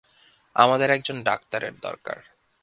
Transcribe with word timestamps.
আমাদের 0.55 0.89
একজন 0.91 1.17
ডাক্তারের 1.23 1.73
দরকার। 1.81 2.17